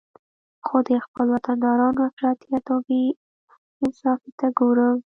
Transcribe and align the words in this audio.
خو 0.65 0.77
د 0.87 0.89
خپل 1.05 1.25
وطندارانو 1.35 1.99
افراطیت 2.09 2.65
او 2.73 2.79
بې 2.87 3.01
انصافي 3.83 4.31
ته 4.39 4.47
ګورم 4.59 4.97